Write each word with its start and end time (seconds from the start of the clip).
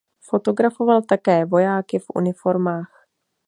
Fotografoval 0.19 1.01
také 1.01 1.45
vojáky 1.45 1.99
v 1.99 2.05
uniformách. 2.15 3.05